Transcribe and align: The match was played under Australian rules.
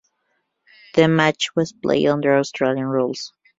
The 0.95 1.07
match 1.07 1.55
was 1.55 1.73
played 1.73 2.07
under 2.07 2.35
Australian 2.35 2.87
rules. 2.87 3.33